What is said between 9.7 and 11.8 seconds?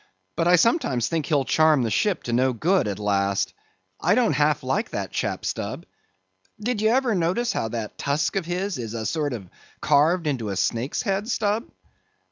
carved into a snake's head, Stubb?"